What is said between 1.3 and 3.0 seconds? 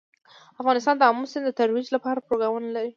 سیند د ترویج لپاره پروګرامونه لري.